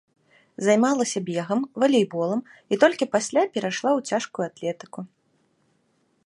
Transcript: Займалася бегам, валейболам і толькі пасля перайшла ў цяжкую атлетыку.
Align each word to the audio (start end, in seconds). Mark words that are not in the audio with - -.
Займалася 0.67 1.19
бегам, 1.27 1.59
валейболам 1.83 2.41
і 2.71 2.79
толькі 2.85 3.09
пасля 3.17 3.41
перайшла 3.59 3.91
ў 3.99 4.11
цяжкую 4.11 4.45
атлетыку. 4.49 4.99